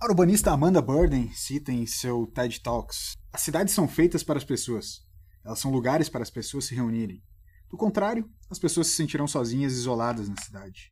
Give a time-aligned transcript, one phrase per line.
[0.00, 4.44] A urbanista Amanda Burden cita em seu TED Talks: As cidades são feitas para as
[4.44, 5.06] pessoas.
[5.44, 7.22] Elas são lugares para as pessoas se reunirem.
[7.70, 10.90] Do contrário, as pessoas se sentirão sozinhas e isoladas na cidade.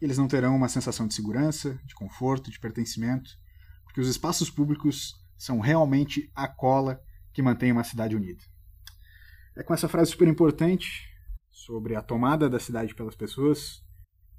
[0.00, 3.30] Eles não terão uma sensação de segurança, de conforto, de pertencimento,
[3.84, 7.00] porque os espaços públicos são realmente a cola
[7.32, 8.42] que mantém uma cidade unida.
[9.56, 11.13] É com essa frase super importante
[11.54, 13.80] sobre a tomada da cidade pelas pessoas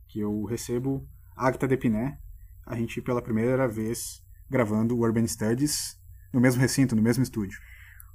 [0.10, 2.20] que eu recebo Agatha Depiné,
[2.66, 5.98] a gente pela primeira vez gravando o Urban Studies
[6.34, 7.58] no mesmo recinto, no mesmo estúdio.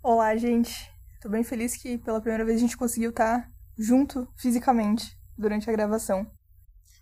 [0.02, 0.90] Olá, gente.
[1.14, 5.72] Estou bem feliz que pela primeira vez a gente conseguiu estar junto fisicamente durante a
[5.72, 6.30] gravação.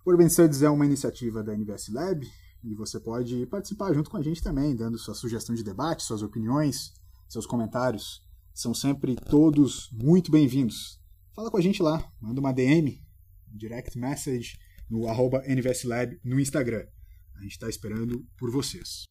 [0.06, 2.24] O Urban Studies é uma iniciativa da NVS Lab
[2.62, 6.22] e você pode participar junto com a gente também, dando sua sugestão de debate, suas
[6.22, 6.92] opiniões,
[7.28, 8.24] seus comentários.
[8.54, 10.98] São sempre todos muito bem-vindos.
[11.38, 13.00] Fala com a gente lá, manda uma DM,
[13.46, 14.58] direct message
[14.90, 16.84] no arroba NVS Lab no Instagram.
[17.36, 19.04] A gente está esperando por vocês.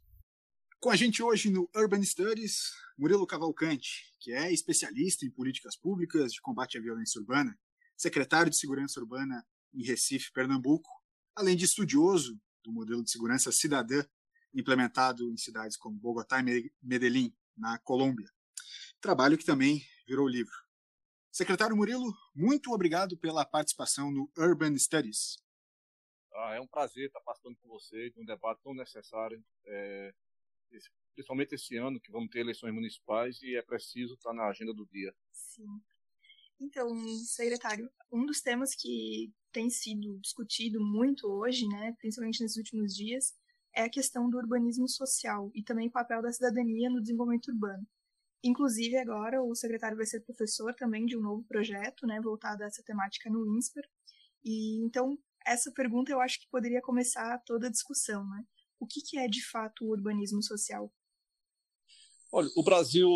[0.81, 6.33] Com a gente hoje no Urban Studies, Murilo Cavalcante, que é especialista em políticas públicas
[6.33, 7.57] de combate à violência urbana,
[7.95, 10.89] secretário de Segurança Urbana em Recife, Pernambuco,
[11.33, 14.03] além de estudioso do modelo de segurança cidadã
[14.53, 18.29] implementado em cidades como Bogotá e Medellín, na Colômbia.
[18.99, 20.66] Trabalho que também virou livro.
[21.37, 25.37] Secretário Murilo, muito obrigado pela participação no Urban Studies.
[26.33, 30.11] Ah, é um prazer estar participando com vocês de um debate tão necessário, é,
[31.13, 34.83] principalmente esse ano que vamos ter eleições municipais e é preciso estar na agenda do
[34.87, 35.13] dia.
[35.31, 35.79] Sim.
[36.59, 42.95] Então, secretário, um dos temas que tem sido discutido muito hoje, né, principalmente nesses últimos
[42.95, 43.35] dias,
[43.75, 47.87] é a questão do urbanismo social e também o papel da cidadania no desenvolvimento urbano.
[48.43, 52.67] Inclusive, agora o secretário vai ser professor também de um novo projeto, né, voltado a
[52.67, 53.83] essa temática no INSPER.
[54.43, 58.43] E então, essa pergunta eu acho que poderia começar toda a discussão, né?
[58.79, 60.91] O que, que é de fato o urbanismo social?
[62.31, 63.09] Olha, o Brasil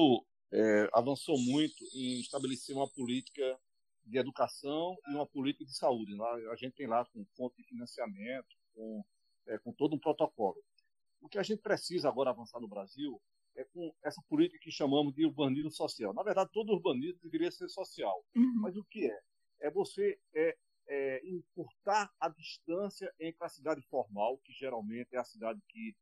[0.52, 3.60] é, avançou muito em estabelecer uma política
[4.06, 6.16] de educação e uma política de saúde.
[6.16, 6.24] Né?
[6.52, 9.04] A gente tem lá com fonte de financiamento, com,
[9.48, 10.62] é, com todo um protocolo.
[11.22, 13.22] O que a gente precisa agora avançar no Brasil
[13.56, 16.14] é com essa política que chamamos de urbanismo social.
[16.14, 18.24] Na verdade, todo urbanismo deveria ser social.
[18.36, 18.62] Uhum.
[18.62, 19.20] Mas o que é?
[19.62, 20.58] É você é,
[20.88, 25.96] é, encurtar a distância entre a cidade formal, que geralmente é a cidade que,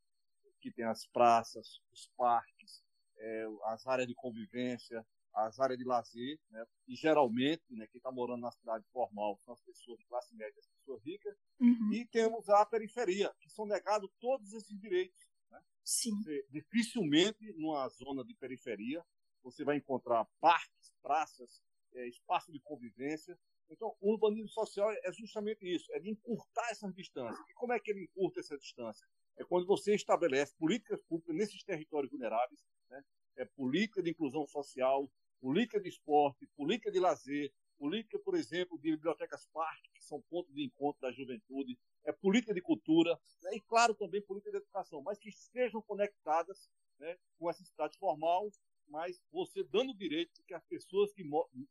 [0.61, 2.83] que tem as praças, os parques,
[3.17, 6.65] é, as áreas de convivência, as áreas de lazer, né?
[6.87, 10.55] e geralmente, né, quem está morando na cidade formal são as pessoas de classe média,
[10.57, 11.93] as pessoas ricas, uhum.
[11.93, 15.28] e temos a periferia, que são negados todos esses direitos.
[15.49, 15.61] Né?
[15.83, 16.11] Sim.
[16.11, 19.03] Você, dificilmente, numa zona de periferia,
[19.43, 23.39] você vai encontrar parques, praças, é, espaço de convivência.
[23.69, 27.47] Então, o urbanismo social é justamente isso, é de encurtar essas distâncias.
[27.49, 29.07] E como é que ele encurta essa distância?
[29.37, 33.03] É quando você estabelece políticas públicas nesses territórios vulneráveis, né?
[33.37, 35.09] é política de inclusão social,
[35.39, 40.53] política de esporte, política de lazer, política, por exemplo, de bibliotecas parque, que são pontos
[40.53, 43.48] de encontro da juventude, é política de cultura, né?
[43.79, 46.69] Claro também política de educação, mas que estejam conectadas
[46.99, 48.49] né, com essa cidade formal,
[48.87, 51.23] mas você dando direito que as pessoas que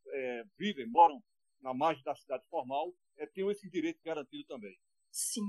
[0.09, 1.23] é, vivem, moram
[1.61, 4.79] na margem da cidade formal, é, tenham esse direito garantido também.
[5.11, 5.45] Sim.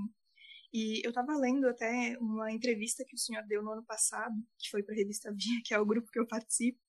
[0.72, 4.70] E eu estava lendo até uma entrevista que o senhor deu no ano passado, que
[4.70, 6.80] foi para a revista Via, que é o grupo que eu participo,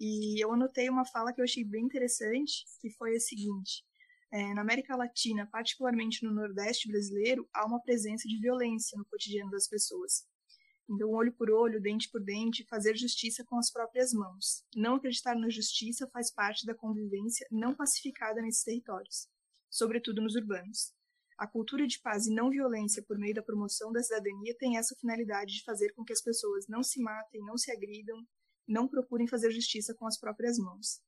[0.00, 3.84] e eu anotei uma fala que eu achei bem interessante, que foi a seguinte:
[4.32, 9.50] é, na América Latina, particularmente no Nordeste brasileiro, há uma presença de violência no cotidiano
[9.50, 10.24] das pessoas.
[10.88, 14.64] Então, olho por olho, dente por dente, fazer justiça com as próprias mãos.
[14.74, 19.28] Não acreditar na justiça faz parte da convivência não pacificada nesses territórios,
[19.70, 20.94] sobretudo nos urbanos.
[21.38, 24.96] A cultura de paz e não violência por meio da promoção da cidadania tem essa
[24.96, 28.26] finalidade de fazer com que as pessoas não se matem, não se agridam,
[28.66, 31.02] não procurem fazer justiça com as próprias mãos.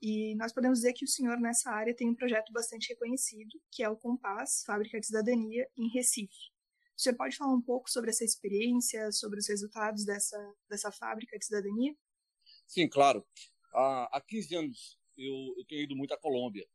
[0.00, 3.82] E nós podemos dizer que o senhor nessa área tem um projeto bastante reconhecido, que
[3.82, 6.50] é o Compass, Fábrica de Cidadania, em Recife.
[6.96, 11.38] O senhor pode falar um pouco sobre essa experiência, sobre os resultados dessa, dessa fábrica
[11.38, 11.94] de cidadania?
[12.66, 13.26] Sim, claro.
[13.74, 16.66] Há, há 15 anos eu, eu tenho ido muito à Colômbia.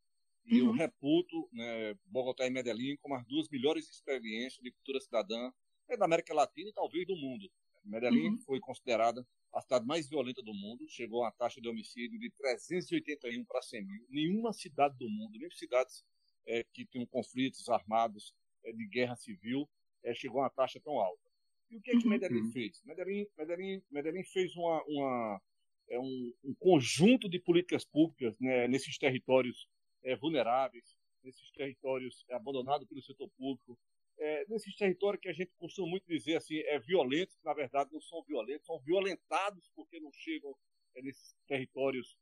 [0.46, 0.70] E uhum.
[0.70, 5.52] eu reputo né, Bogotá e Medellín como as duas melhores experiências de cultura cidadã
[5.90, 7.50] é da América Latina e talvez do mundo.
[7.84, 8.40] Medellín uhum.
[8.42, 12.30] foi considerada a cidade mais violenta do mundo, chegou a uma taxa de homicídio de
[12.32, 14.06] 381 para 100 mil.
[14.10, 16.06] Nenhuma cidade do mundo, nem cidades
[16.46, 18.34] é, que tenham conflitos armados
[18.64, 19.70] é, de guerra civil,
[20.04, 21.30] é, chegou a uma taxa tão alta.
[21.70, 22.10] E o que é que uhum.
[22.10, 22.52] Medellín uhum.
[22.52, 22.82] fez?
[22.84, 25.42] Medellín, Medellín, Medellín fez uma, uma
[25.90, 29.68] é um, um, conjunto de políticas públicas né, nesses territórios
[30.04, 33.78] é, vulneráveis, nesses territórios abandonados pelo setor público,
[34.22, 37.92] é, nesses territórios que a gente costuma muito dizer assim, é violentos, que na verdade
[37.92, 40.56] não são violentos, são violentados porque não chegam
[40.96, 42.16] é, nesses territórios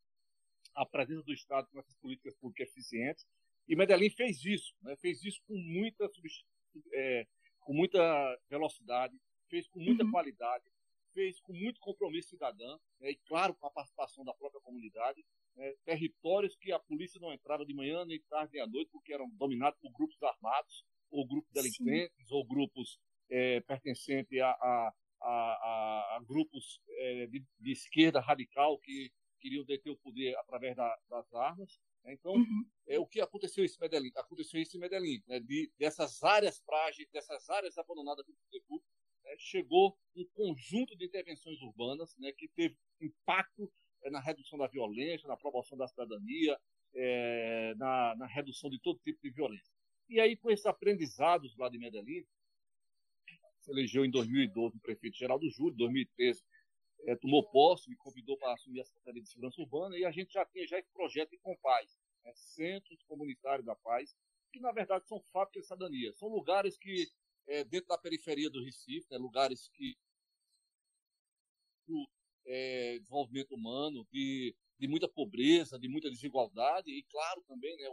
[0.74, 3.28] a presença do Estado com essas políticas públicas eficientes.
[3.68, 4.96] E Medellín fez isso, né?
[4.96, 6.10] fez isso com muita,
[6.94, 7.28] é,
[7.60, 9.20] com muita velocidade,
[9.50, 10.12] fez com muita uhum.
[10.12, 10.72] qualidade,
[11.14, 13.12] fez com muito compromisso cidadão, né?
[13.12, 15.26] e claro, com a participação da própria comunidade,
[15.60, 15.74] né?
[15.84, 19.30] territórios que a polícia não entrava de manhã, nem tarde, nem à noite, porque eram
[19.32, 22.34] dominados por grupos armados, ou grupos delinquentes, Sim.
[22.34, 22.98] ou grupos
[23.30, 29.12] é, pertencentes a, a, a, a grupos é, de, de, esquerda radical que
[29.42, 31.78] queriam deter o poder através da, das armas.
[32.04, 32.14] Né?
[32.14, 32.66] Então, uhum.
[32.88, 34.12] é o que aconteceu em Medellín?
[34.16, 35.42] Aconteceu isso em Medellín, né?
[35.42, 38.90] de, dessas áreas frágeis, dessas áreas abandonadas do poder público,
[39.26, 39.36] né?
[39.38, 42.32] chegou um conjunto de intervenções urbanas né?
[42.32, 43.70] que teve impacto é,
[44.10, 46.60] na redução da violência, na promoção da cidadania,
[46.94, 49.74] é, na, na, redução de todo tipo de violência.
[50.08, 52.26] E aí, com esses aprendizados lá de Medellín,
[53.60, 56.44] se elegeu em 2012 o prefeito Geraldo Júlio, em 2013
[57.06, 60.34] é, tomou posse, me convidou para assumir a Secretaria de Segurança Urbana, e a gente
[60.34, 64.16] já tinha já esse projeto de Compaz, né, Centros Comunitários da Paz,
[64.52, 66.14] que na verdade são fábricas de cidadania.
[66.14, 67.08] São lugares que,
[67.48, 69.98] é, dentro da periferia do Recife, né, lugares que
[72.50, 77.86] é, desenvolvimento humano, de, de muita pobreza, de muita desigualdade, e claro também né,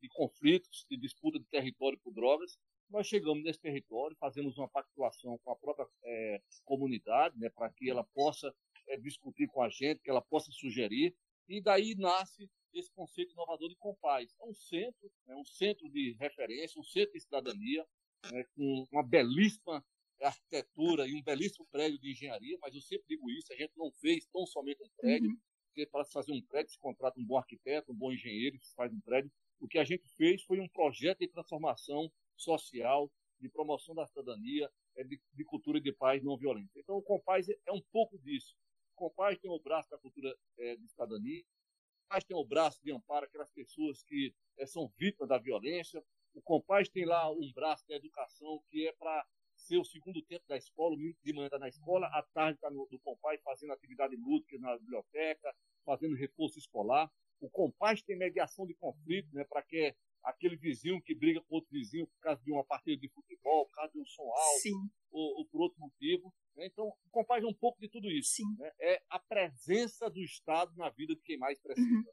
[0.00, 2.56] de conflitos, de disputa de território por drogas,
[2.88, 7.90] nós chegamos nesse território, fazemos uma pactuação com a própria é, comunidade, né, para que
[7.90, 8.54] ela possa
[8.88, 11.14] é, discutir com a gente, que ela possa sugerir,
[11.48, 14.32] e daí nasce esse conceito inovador de Compaz.
[14.40, 17.84] É um centro, é um centro de referência, um centro de cidadania,
[18.30, 19.84] né, com uma belíssima
[20.22, 23.90] arquitetura e um belíssimo prédio de engenharia, mas eu sempre digo isso, a gente não
[23.92, 25.38] fez tão somente um prédio, uhum.
[25.66, 28.74] porque para se fazer um prédio se contrata um bom arquiteto, um bom engenheiro, se
[28.74, 29.30] faz um prédio.
[29.60, 33.10] O que a gente fez foi um projeto de transformação social,
[33.40, 36.72] de promoção da cidadania, é de, de, cultura de paz não violenta.
[36.76, 38.56] Então, o Compaz é um pouco disso.
[38.94, 42.80] O Compaz tem o braço da cultura é, de cidadania, o Compaz tem o braço
[42.82, 46.02] de amparo aquelas pessoas que é, são vítimas da violência,
[46.34, 49.26] o Compaz tem lá um braço da educação que é para
[49.66, 52.70] ser o segundo tempo da escola, o de manhã está na escola, à tarde está
[52.70, 55.54] no, no Compaz fazendo atividade lúdica na biblioteca,
[55.84, 57.10] fazendo reforço escolar.
[57.40, 59.94] O Compaz tem mediação de conflito, né, para que
[60.26, 63.74] aquele vizinho que briga com outro vizinho por causa de uma partida de futebol, por
[63.76, 66.34] causa de um som alto, ou, ou, por outro motivo.
[66.56, 66.66] Né?
[66.66, 68.42] Então, compare um pouco de tudo isso.
[68.58, 68.72] Né?
[68.80, 71.88] É a presença do Estado na vida de quem mais precisa.
[71.88, 72.04] Uhum.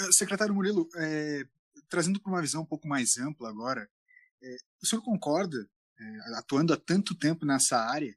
[0.00, 1.44] Eh, secretário Murilo, é,
[1.88, 3.88] trazendo para uma visão um pouco mais ampla agora,
[4.42, 5.56] é, o senhor concorda,
[6.02, 8.14] é, atuando há tanto tempo nessa área,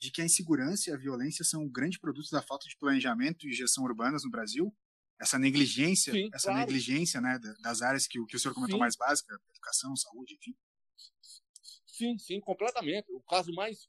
[0.00, 3.46] de que a insegurança e a violência são um grande produto da falta de planejamento
[3.46, 4.72] e gestão urbanas no Brasil?
[5.20, 6.60] essa negligência, sim, essa claro.
[6.60, 8.80] negligência, né, das áreas que, que o senhor comentou sim.
[8.80, 10.54] mais básicas, educação, saúde, enfim.
[11.86, 13.10] Sim, sim, completamente.
[13.12, 13.88] O caso mais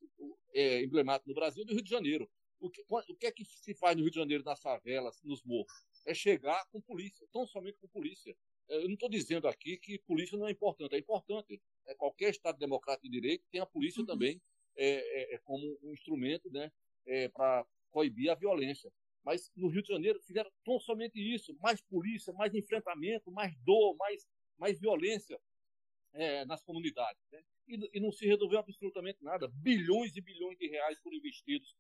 [0.54, 2.30] é, emblemático no Brasil é do Rio de Janeiro.
[2.60, 5.44] O que, o que é que se faz no Rio de Janeiro, nas favelas, nos
[5.44, 5.72] morros?
[6.06, 8.36] É chegar com polícia, tão somente com polícia.
[8.68, 11.62] É, eu não estou dizendo aqui que polícia não é importante, é importante.
[11.88, 14.08] É, qualquer Estado democrático de direito tem a polícia uhum.
[14.08, 14.42] também
[14.80, 16.72] é, é, é, como um instrumento né,
[17.06, 18.90] é, para coibir a violência.
[19.26, 23.94] Mas no Rio de Janeiro fizeram tão somente isso: mais polícia, mais enfrentamento, mais dor,
[23.98, 24.26] mais,
[24.58, 25.38] mais violência
[26.14, 27.22] é, nas comunidades.
[27.30, 27.44] Né?
[27.68, 29.50] E, e, não se resolveu absolutamente nada.
[29.56, 31.76] Bilhões e bilhões de reais foram investidos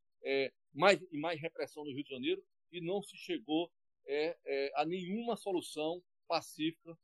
[0.74, 3.72] mais e mais repressão no Rio de Janeiro e não se chegou
[4.76, 6.98] a nenhuma solução pacífica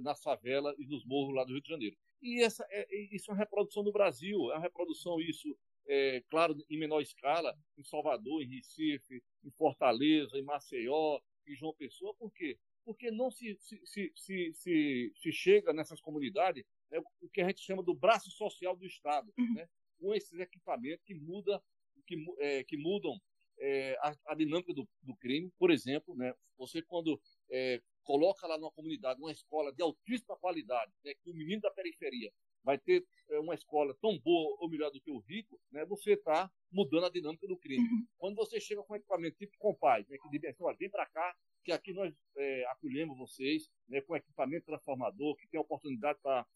[0.00, 1.96] nas favelas e nos morros lá do Rio de Janeiro.
[2.22, 5.56] E essa é, isso é uma reprodução do Brasil, é uma reprodução isso
[5.88, 11.74] é, claro, em menor escala, em Salvador, em Recife, em Fortaleza, em Maceió, em João
[11.74, 12.14] Pessoa.
[12.14, 12.58] Por quê?
[12.84, 17.46] Porque não se, se, se, se, se, se chega nessas comunidades né, o que a
[17.46, 19.54] gente chama do braço social do Estado, uhum.
[19.54, 21.62] né, com esses equipamentos que, muda,
[22.06, 23.20] que, é, que mudam
[23.58, 25.50] é, a, a, dinâmica do, do, crime.
[25.58, 27.20] Por exemplo, né, você quando
[27.52, 31.70] é, coloca lá numa comunidade, numa escola de altíssima qualidade, né, que o menino da
[31.70, 32.32] periferia
[32.64, 36.14] vai ter é, uma escola tão boa ou melhor do que o rico, né, você
[36.14, 37.82] está mudando a dinâmica do crime.
[37.82, 38.06] Uhum.
[38.18, 41.06] Quando você chega com um equipamento tipo Compaz, né, que diz assim, olha, vem para
[41.06, 46.18] cá, que aqui nós é, acolhemos vocês, né, com equipamento transformador, que tem a oportunidade
[46.22, 46.46] para,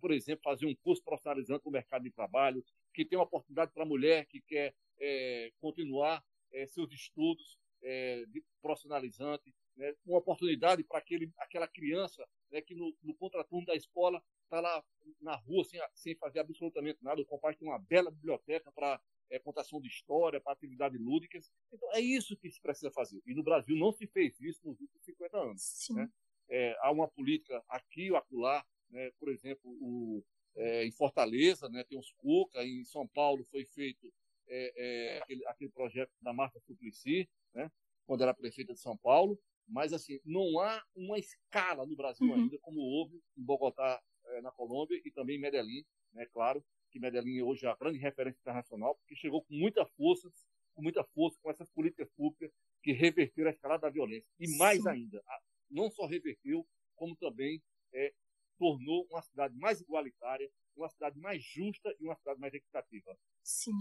[0.00, 3.82] por exemplo, fazer um curso profissionalizante no mercado de trabalho, que tem uma oportunidade para
[3.82, 10.84] a mulher que quer é, continuar é, seus estudos é, de profissionalizante, né, uma oportunidade
[10.84, 11.02] para
[11.38, 14.84] aquela criança né, que no, no contraturno da escola está lá
[15.20, 17.20] na rua sem, sem fazer absolutamente nada.
[17.20, 19.00] O Compaz tem uma bela biblioteca para
[19.30, 21.50] é, contação de história, para atividades lúdicas.
[21.72, 23.20] Então, é isso que se precisa fazer.
[23.26, 25.88] E no Brasil não se fez isso nos últimos 50 anos.
[25.90, 26.08] Né?
[26.48, 29.10] é, há uma política aqui ou acolá, né?
[29.18, 30.24] por exemplo, o,
[30.56, 31.84] é, em Fortaleza, né?
[31.84, 34.12] tem os Cuca, em São Paulo foi feito
[34.46, 37.70] é, é, aquele, aquele, projeto da Marta Suplicy, né?
[38.06, 42.34] quando era prefeita de São Paulo, mas assim, não há uma escala no Brasil uhum.
[42.34, 46.26] ainda, como houve em Bogotá, é, na Colômbia, e também em Medellín, né?
[46.32, 50.30] claro, que Medellín hoje é a grande referência internacional, porque chegou com muita força,
[50.74, 52.50] com muita força, com essas políticas públicas
[52.82, 54.28] que reverteram a escalada da violência.
[54.38, 54.88] E mais Sim.
[54.88, 55.22] ainda,
[55.70, 58.12] não só reverteu, como também é,
[58.58, 63.16] tornou uma cidade mais igualitária, uma cidade mais justa e uma cidade mais equitativa.
[63.42, 63.76] Sim.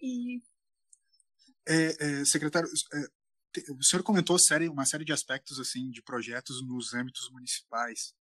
[0.00, 0.40] E.
[1.68, 3.19] É, é, secretário, é,
[3.76, 8.14] o senhor comentou série, uma série de aspectos assim de projetos nos âmbitos municipais.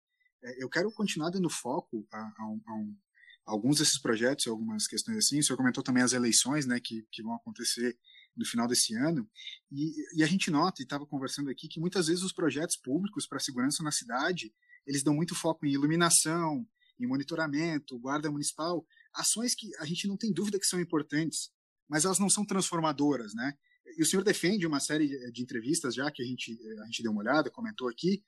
[0.43, 2.97] É, eu quero continuar dando foco a, a, um, a um,
[3.45, 5.39] alguns desses projetos, algumas questões assim.
[5.39, 7.97] O senhor comentou também as eleições, né, que, que vão acontecer
[8.35, 9.29] no final desse ano.
[9.71, 13.27] E, e a gente nota, e estava conversando aqui, que muitas vezes os projetos públicos
[13.27, 14.53] para segurança na cidade,
[14.85, 16.65] eles dão muito foco em iluminação,
[16.99, 21.51] em monitoramento, guarda municipal, ações que a gente não tem dúvida que são importantes,
[21.87, 23.53] mas elas não são transformadoras, né?
[23.99, 27.11] E o senhor defende uma série de entrevistas já que a gente, a gente deu
[27.11, 28.23] uma olhada, comentou aqui,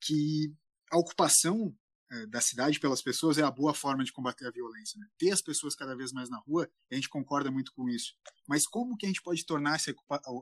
[0.00, 0.52] que
[0.90, 1.72] a ocupação
[2.10, 4.98] é, da cidade pelas pessoas é a boa forma de combater a violência.
[4.98, 5.06] Né?
[5.16, 8.16] Ter as pessoas cada vez mais na rua, a gente concorda muito com isso.
[8.48, 9.94] Mas como que a gente pode tornar essa,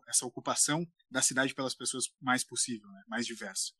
[0.08, 3.04] essa ocupação da cidade pelas pessoas mais possível, né?
[3.06, 3.74] mais diversa?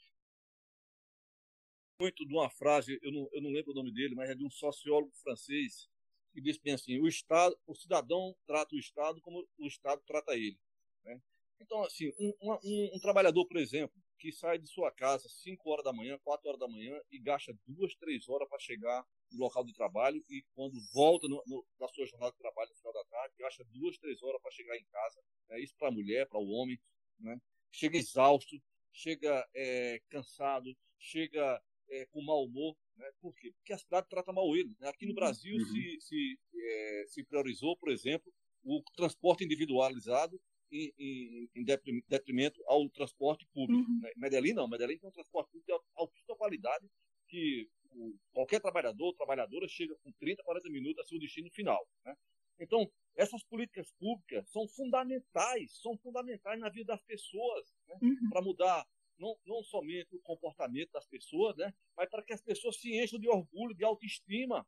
[1.99, 4.45] Muito de uma frase, eu não, eu não lembro o nome dele, mas é de
[4.45, 5.88] um sociólogo francês
[6.35, 10.35] que diz bem assim: o Estado, o cidadão trata o Estado como o Estado trata
[10.35, 10.61] ele.
[11.04, 11.21] Né?
[11.61, 15.85] Então, assim, um, um, um trabalhador, por exemplo, que sai de sua casa 5 horas
[15.85, 19.64] da manhã, 4 horas da manhã e gasta duas, três horas para chegar no local
[19.64, 23.04] de trabalho e quando volta no, no, da sua jornada de trabalho no final da
[23.04, 25.23] tarde, gasta duas, três horas para chegar em casa.
[25.49, 25.61] Né?
[25.61, 26.78] Isso para a mulher, para o homem.
[27.19, 27.40] Né?
[27.71, 28.61] Chega exausto,
[28.92, 32.76] chega é, cansado, chega é, com mau humor.
[32.97, 33.11] Né?
[33.21, 33.52] Por quê?
[33.52, 34.76] Porque a cidade trata mal ele.
[34.78, 34.88] Né?
[34.88, 35.64] Aqui no Brasil uhum.
[35.64, 38.30] se, se, é, se priorizou, por exemplo,
[38.62, 40.38] o transporte individualizado
[40.70, 41.64] em, em, em
[42.08, 43.90] detrimento ao transporte público.
[43.90, 44.00] Uhum.
[44.00, 44.12] Né?
[44.16, 46.88] Medellín não, Medellín tem um transporte público de altíssima qualidade
[47.28, 51.86] que o, qualquer trabalhador ou trabalhadora chega com 30, 40 minutos a seu destino final.
[52.04, 52.16] Né?
[52.58, 57.98] Então, essas políticas públicas são fundamentais, são fundamentais na vida das pessoas, né?
[58.02, 58.30] uhum.
[58.30, 58.86] para mudar
[59.18, 61.74] não, não somente o comportamento das pessoas, né?
[61.96, 64.66] mas para que as pessoas se encham de orgulho, de autoestima,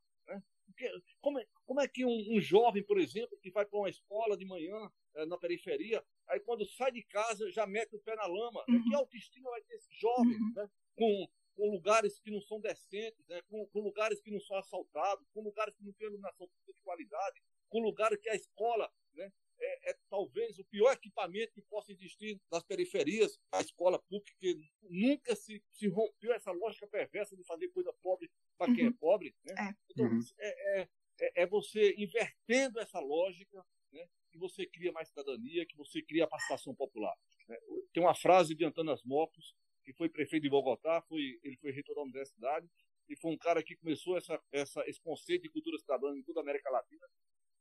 [0.72, 0.90] porque,
[1.20, 4.36] como, é, como é que um, um, jovem, por exemplo, que vai para uma escola
[4.36, 8.26] de manhã é, na periferia, aí quando sai de casa já mete o pé na
[8.26, 8.64] lama?
[8.68, 8.82] Uhum.
[8.82, 10.52] Que autoestima vai ter esse jovem, uhum.
[10.54, 10.70] né?
[10.96, 13.40] com, com lugares que não são decentes, né?
[13.48, 17.42] com, com lugares que não são assaltados, com lugares que não têm iluminação de qualidade,
[17.68, 22.40] com lugares que a escola né, é, é, talvez o pior equipamento que possa existir
[22.50, 27.68] nas periferias, a escola pública, que nunca se, se rompeu essa lógica perversa de fazer
[27.68, 28.76] coisa pobre para uhum.
[28.76, 28.96] quem é uhum.
[28.96, 29.34] pobre.
[29.44, 29.54] Né?
[29.58, 29.74] É.
[29.90, 30.20] Então, uhum.
[30.38, 30.88] É, é,
[31.20, 36.24] é, é, você invertendo essa lógica né, que você cria mais cidadania, que você cria
[36.24, 37.14] a participação popular.
[37.48, 37.56] Né?
[37.92, 41.94] Tem uma frase de Antanas Mocos, que foi prefeito de Bogotá, foi, ele foi reitor
[41.94, 42.68] da universidade,
[43.08, 46.40] e foi um cara que começou essa, essa, esse conceito de cultura cidadã em toda
[46.40, 47.06] a América Latina,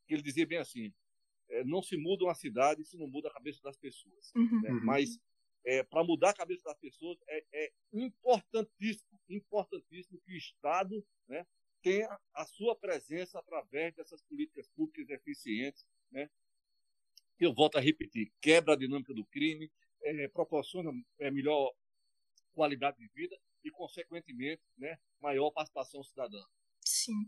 [0.07, 0.93] que ele dizia bem assim,
[1.49, 4.31] é, não se muda uma cidade se não muda a cabeça das pessoas.
[4.35, 4.61] Uhum.
[4.61, 4.71] Né?
[4.71, 4.85] Uhum.
[4.85, 5.19] Mas
[5.65, 11.45] é, para mudar a cabeça das pessoas é, é, importantíssimo, importantíssimo que o Estado né,
[11.81, 16.29] tenha a sua presença através dessas políticas públicas eficientes, né?
[17.41, 19.71] Eu volto a repetir, quebra a dinâmica do crime,
[20.03, 21.73] é, proporciona é, melhor
[22.53, 26.39] qualidade de vida e, consequentemente, né, maior participação cidadã.
[26.85, 27.27] Sim.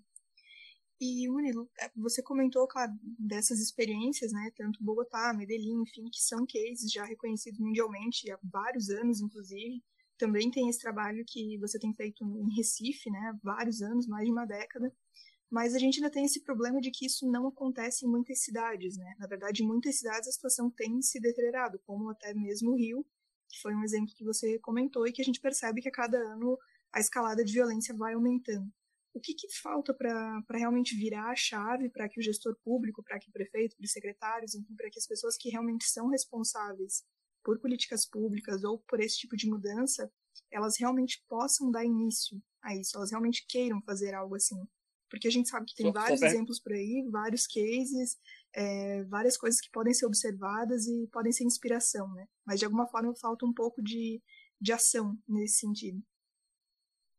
[1.02, 6.46] E, Murilo, é, você comentou, claro, dessas experiências, né, tanto Bogotá, Medellín, enfim, que são
[6.46, 9.84] cases já reconhecidos mundialmente há vários anos, inclusive.
[10.16, 14.32] Também tem esse trabalho que você tem feito em Recife, né, vários anos, mais de
[14.32, 14.96] uma década.
[15.54, 18.98] Mas a gente ainda tem esse problema de que isso não acontece em muitas cidades,
[18.98, 19.14] né?
[19.20, 23.06] Na verdade, em muitas cidades a situação tem se deteriorado, como até mesmo o Rio,
[23.48, 26.18] que foi um exemplo que você comentou e que a gente percebe que a cada
[26.18, 26.58] ano
[26.92, 28.68] a escalada de violência vai aumentando
[29.14, 33.20] o que, que falta para realmente virar a chave para que o gestor público, para
[33.20, 37.04] que o prefeito, para os secretários, enfim, para que as pessoas que realmente são responsáveis
[37.44, 40.12] por políticas públicas ou por esse tipo de mudança,
[40.52, 44.58] elas realmente possam dar início a isso, elas realmente queiram fazer algo assim.
[45.14, 48.18] Porque a gente sabe que tem só, vários exemplos por aí, vários cases,
[48.52, 52.26] é, várias coisas que podem ser observadas e podem ser inspiração, né?
[52.44, 54.20] Mas de alguma forma falta um pouco de,
[54.60, 56.02] de ação nesse sentido.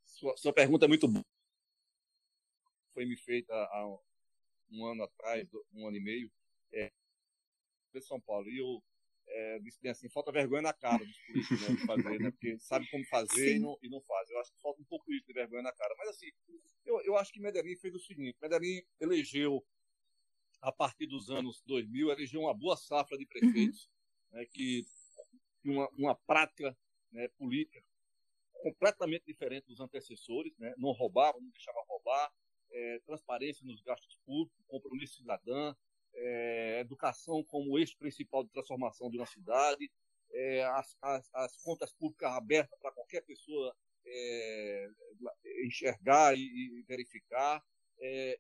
[0.07, 1.25] Sua, sua pergunta é muito boa
[2.95, 3.99] foi me feita há
[4.71, 6.31] um ano atrás, um ano e meio,
[6.73, 6.91] é,
[7.93, 8.49] de São Paulo.
[8.49, 8.83] E eu,
[9.35, 12.31] é, assim, falta vergonha na cara dos políticos né, de fazer, né?
[12.31, 14.31] Porque sabe como fazer e não, e não faz.
[14.31, 15.93] Eu acho que falta um pouco isso de vergonha na cara.
[15.99, 16.31] Mas assim,
[16.85, 19.65] eu, eu acho que Medellín fez o seguinte, Medellín elegeu,
[20.63, 23.91] a partir dos anos 2000, elegeu uma boa safra de prefeitos,
[24.31, 24.39] uhum.
[24.39, 24.87] né, que
[25.65, 26.77] uma, uma prática
[27.11, 27.83] né, política
[28.63, 30.75] completamente diferente dos antecessores, né?
[30.79, 32.33] não roubava, não deixava roubar,
[32.71, 35.77] é, transparência nos gastos públicos, compromisso cidadão,
[36.17, 39.91] é, educação como eixo principal de transformação de uma cidade,
[40.33, 43.75] é, as, as, as, contas públicas abertas para qualquer pessoa
[44.07, 44.89] é,
[45.65, 47.63] enxergar e, e verificar,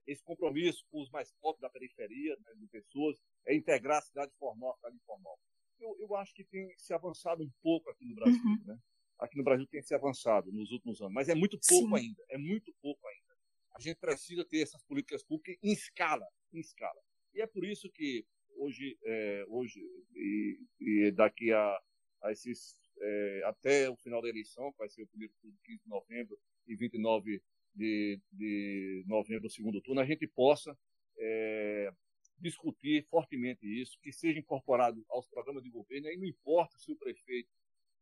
[0.06, 3.16] esse compromisso com os mais pobres da periferia, né, de pessoas,
[3.46, 5.38] é integrar a cidade formal à cidade informal.
[5.78, 8.62] Eu, eu acho que tem se avançado um pouco aqui no Brasil, uhum.
[8.66, 8.78] né?
[9.18, 12.04] Aqui no Brasil tem se avançado nos últimos anos, mas é muito pouco Sim.
[12.04, 13.34] ainda, é muito pouco ainda.
[13.74, 17.00] A gente precisa ter essas políticas públicas em escala, em escala.
[17.34, 18.24] E é por isso que
[18.56, 19.80] hoje, é, hoje
[20.14, 21.80] e, e, daqui a,
[22.22, 25.82] a esses, é, até o final da eleição, que vai ser o primeiro turno, 15
[25.82, 27.42] de novembro e 29
[27.74, 30.76] de, de novembro, o segundo turno, a gente possa
[31.18, 31.92] é,
[32.38, 36.96] discutir fortemente isso, que seja incorporado aos programas de governo, aí não importa se o
[36.96, 37.50] prefeito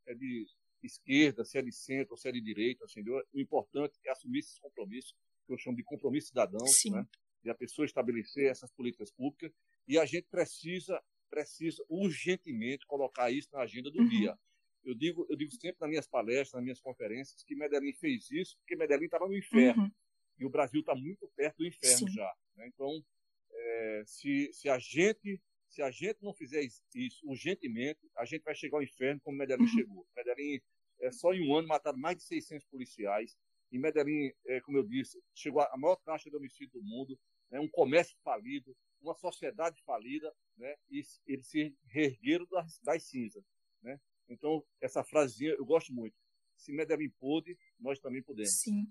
[0.07, 0.47] é de
[0.83, 3.23] esquerda, se é de centro ou se é de direita, entendeu?
[3.33, 5.15] o importante é assumir esses compromissos,
[5.47, 7.07] que eu chamo de compromisso cidadão, né?
[7.43, 9.53] De a pessoa estabelecer essas políticas públicas,
[9.87, 14.09] e a gente precisa, precisa urgentemente colocar isso na agenda do uhum.
[14.09, 14.39] dia.
[14.85, 18.57] Eu digo, eu digo sempre nas minhas palestras, nas minhas conferências, que Medellín fez isso
[18.59, 19.85] porque Medellín estava no inferno.
[19.85, 19.91] Uhum.
[20.39, 22.15] E o Brasil está muito perto do inferno Sim.
[22.15, 22.35] já.
[22.57, 22.67] Né?
[22.67, 23.05] Então,
[23.53, 26.63] é, se, se, a gente, se a gente não fizer
[26.95, 29.69] isso urgentemente, a gente vai chegar ao inferno como Medellín uhum.
[29.69, 30.07] chegou.
[30.17, 30.61] Medellín,
[31.01, 33.37] é, só em um ano, mataram mais de 600 policiais.
[33.71, 37.19] Em Medellín, é, como eu disse, chegou a maior taxa de homicídio do mundo,
[37.52, 43.44] né, um comércio falido, uma sociedade falida, né, e eles se reergueram das, das cinzas.
[43.82, 44.00] Né?
[44.28, 46.16] Então, essa frasinha eu gosto muito.
[46.56, 48.61] Se Medellín pôde, nós também podemos.
[48.61, 48.87] Sim.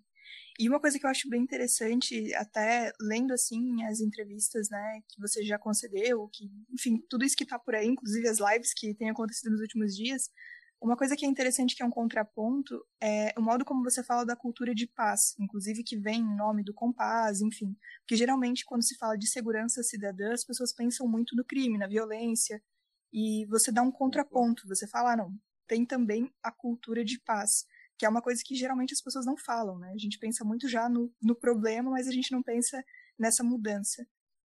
[0.60, 5.20] E uma coisa que eu acho bem interessante, até lendo assim as entrevistas, né, que
[5.20, 8.94] você já concedeu, que, enfim, tudo isso que está por aí, inclusive as lives que
[8.94, 10.30] têm acontecido nos últimos dias,
[10.82, 14.26] uma coisa que é interessante, que é um contraponto, é o modo como você fala
[14.26, 17.78] da cultura de paz, inclusive que vem em nome do compás, enfim.
[18.00, 21.88] Porque geralmente, quando se fala de segurança cidadã, as pessoas pensam muito no crime, na
[21.88, 22.62] violência,
[23.14, 25.36] e você dá um contraponto, você fala, ah, não,
[25.68, 27.66] tem também a cultura de paz,
[27.98, 29.92] que é uma coisa que geralmente as pessoas não falam, né?
[29.94, 32.84] A gente pensa muito já no, no problema, mas a gente não pensa
[33.20, 34.08] nessa mudança.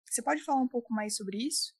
[0.09, 1.75] Você pode falar um pouco mais sobre isso?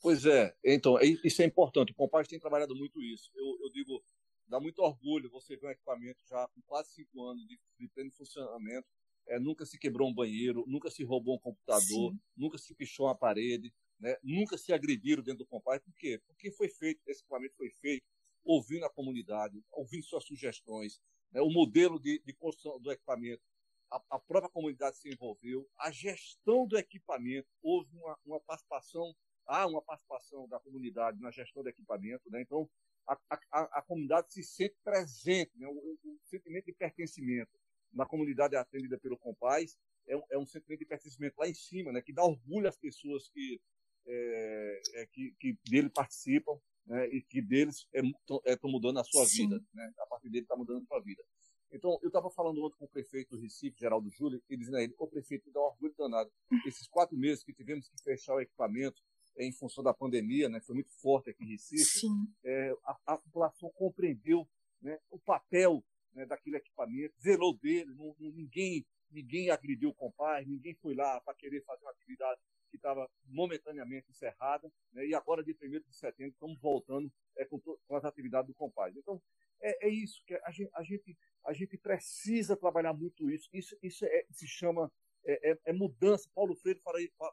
[0.00, 1.92] Pois é, então, isso é importante.
[1.92, 3.30] O Compaz tem trabalhado muito isso.
[3.34, 4.02] Eu, eu, digo,
[4.46, 8.10] dá muito orgulho você ver um equipamento já com quase cinco anos de, de pleno
[8.10, 8.88] funcionamento.
[9.26, 12.20] É, nunca se quebrou um banheiro, nunca se roubou um computador, Sim.
[12.36, 14.16] nunca se pichou uma parede, né?
[14.22, 15.80] nunca se agrediram dentro do Compaz.
[15.82, 16.20] Por quê?
[16.26, 18.04] Porque foi feito, esse equipamento foi feito
[18.42, 20.98] ouvindo a comunidade, ouvindo suas sugestões,
[21.30, 21.42] né?
[21.42, 23.42] o modelo de, de construção do equipamento
[23.90, 29.14] a, a, própria comunidade se envolveu, a gestão do equipamento, houve uma, uma participação
[29.46, 32.42] há uma participação da comunidade na gestão do equipamento, né?
[32.42, 32.68] então
[33.06, 35.66] a, a, a comunidade se sente presente, né?
[35.66, 37.58] o, o, sentimento de pertencimento
[37.92, 39.76] na comunidade atendida pelo Compaz
[40.06, 42.00] é um, é um sentimento de pertencimento lá em cima, né?
[42.00, 43.60] que dá orgulho às pessoas que,
[44.06, 47.08] é, é, que, que, dele participam né?
[47.08, 49.48] e que deles estão é, mudando a sua Sim.
[49.48, 49.92] vida, né?
[49.98, 51.22] a partir dele está mudando a sua vida.
[51.72, 54.82] Então, eu estava falando ontem com o prefeito do Recife, Geraldo Júlio, e dizendo a
[54.82, 56.30] ele, o prefeito dá um orgulho danado.
[56.66, 59.00] Esses quatro meses que tivemos que fechar o equipamento,
[59.36, 62.06] em função da pandemia, né, foi muito forte aqui em Recife,
[62.44, 64.48] é, a, a, população compreendeu
[64.80, 70.74] né, o papel né, daquele equipamento, zelou dele, não, ninguém, ninguém agrediu o compás, ninguém
[70.74, 72.40] foi lá para querer fazer uma atividade
[72.70, 77.58] que estava momentaneamente encerrada, né, e agora, de 1 de setembro, estamos voltando é, com,
[77.60, 78.96] com, as atividades do compás.
[78.96, 79.20] Então,
[79.60, 83.48] é, é isso, que a gente, a, gente, a gente precisa trabalhar muito isso.
[83.52, 84.90] Isso, isso é, se chama
[85.24, 86.28] é, é, é, mudança.
[86.34, 86.80] Paulo Freire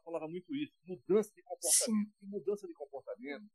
[0.04, 2.12] falava muito isso, mudança de comportamento.
[2.22, 3.46] E mudança de comportamento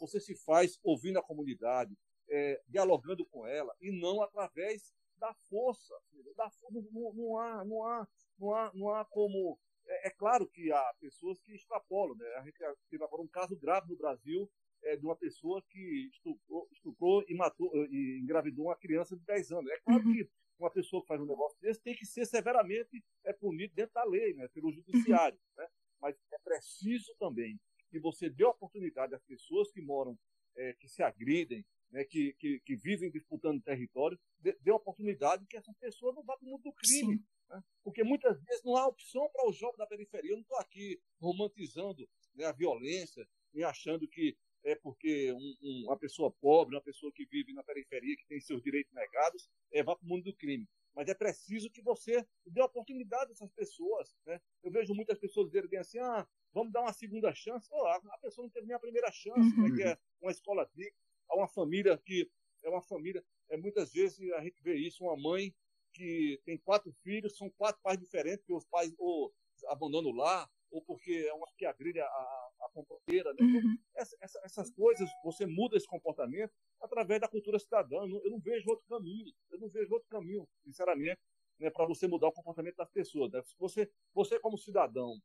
[0.00, 1.94] você se faz ouvindo a comunidade,
[2.30, 5.94] é, dialogando com ela, e não através da força.
[6.34, 9.58] Da, não, não, há, não, há, não, há, não há como.
[9.86, 12.16] É, é, claro que há pessoas que extrapolam.
[12.16, 12.26] Né?
[12.36, 14.50] A gente teve agora um caso grave no Brasil
[14.84, 19.52] é, de uma pessoa que estuprou, estuprou e matou e engravidou uma criança de 10
[19.52, 19.70] anos.
[19.70, 20.12] É claro uhum.
[20.14, 20.30] que
[20.62, 24.04] uma pessoa que faz um negócio desse tem que ser severamente é, punido dentro da
[24.04, 25.38] lei, né, pelo judiciário.
[25.56, 25.66] Né?
[26.00, 27.58] Mas é preciso também
[27.90, 30.18] que você dê oportunidade às pessoas que moram,
[30.56, 35.56] é, que se agridem, né, que, que, que, vivem disputando território, dê, dê oportunidade que
[35.56, 37.20] essa pessoa não vá para o mundo do crime.
[37.48, 37.62] Né?
[37.82, 40.30] Porque muitas vezes não há opção para o jovem da periferia.
[40.30, 44.36] Eu não estou aqui romantizando né, a violência e achando que
[44.76, 48.62] porque um, um, uma pessoa pobre, uma pessoa que vive na periferia, que tem seus
[48.62, 50.68] direitos negados, é, vá para o mundo do crime.
[50.94, 54.14] Mas é preciso que você dê oportunidade a essas pessoas.
[54.26, 54.40] Né?
[54.62, 57.68] Eu vejo muitas pessoas dizerem assim, ah, vamos dar uma segunda chance.
[57.72, 59.70] Oh, a pessoa não teve nem a primeira chance, né?
[59.76, 60.98] que é uma escola digna,
[61.30, 62.30] uma família que
[62.62, 63.24] é uma família.
[63.48, 65.54] É, muitas vezes a gente vê isso, uma mãe
[65.92, 69.32] que tem quatro filhos, são quatro pais diferentes, que os pais ou
[69.66, 73.32] abandonam lá, ou porque é uma que agrilha a, a companheira.
[73.34, 73.38] Né?
[73.40, 73.78] Uhum.
[73.94, 77.96] essa, essa, essas coisas, você muda esse comportamento através da cultura cidadã.
[77.96, 79.32] Eu não, eu não, vejo outro caminho.
[79.50, 81.20] Eu não vejo outro caminho, sinceramente,
[81.58, 83.32] né, para você mudar o comportamento das pessoas.
[83.32, 83.42] Né?
[83.58, 85.20] Você, você como cidadão,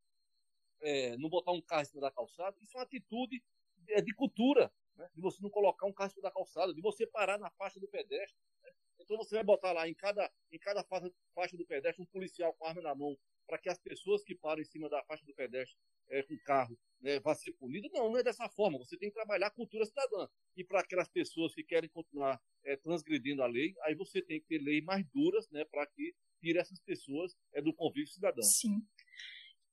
[0.81, 3.43] é, não botar um carro em cima da calçada, isso é uma atitude
[3.77, 5.09] de, é de cultura, né?
[5.13, 7.79] de você não colocar um carro em cima da calçada, de você parar na faixa
[7.79, 8.37] do pedestre.
[8.63, 8.71] Né?
[8.99, 12.53] Então você vai botar lá em cada, em cada faixa, faixa do pedestre um policial
[12.53, 13.17] com arma na mão
[13.47, 15.77] para que as pessoas que param em cima da faixa do pedestre
[16.10, 17.89] é, com carro né, vá ser punido.
[17.91, 18.77] Não, não é dessa forma.
[18.79, 20.27] Você tem que trabalhar a cultura cidadã.
[20.55, 24.47] E para aquelas pessoas que querem continuar é, transgredindo a lei, aí você tem que
[24.47, 28.43] ter leis mais duras né, para que tire essas pessoas é, do convívio cidadão.
[28.43, 28.81] Sim.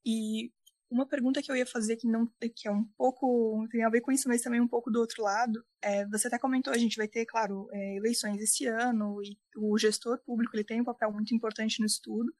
[0.05, 0.51] E
[0.93, 4.01] uma pergunta que eu ia fazer que não que é um pouco tem a ver
[4.01, 5.65] com isso, mas também um pouco do outro lado.
[5.81, 9.77] É, você até comentou, a gente vai ter, claro, é, eleições esse ano e o
[9.77, 12.31] gestor público ele tem um papel muito importante no estudo.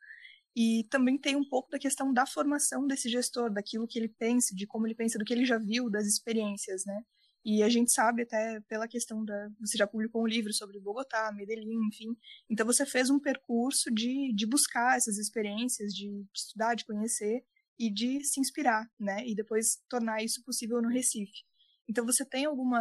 [0.55, 4.55] E também tem um pouco da questão da formação desse gestor, daquilo que ele pensa,
[4.55, 7.01] de como ele pensa, do que ele já viu, das experiências, né?
[7.45, 9.49] E a gente sabe até pela questão da.
[9.59, 12.15] Você já publicou um livro sobre Bogotá, Medellín, enfim.
[12.49, 17.43] Então você fez um percurso de, de buscar essas experiências, de estudar, de conhecer
[17.77, 19.27] e de se inspirar, né?
[19.27, 21.43] E depois tornar isso possível no Recife.
[21.87, 22.79] Então você tem alguma,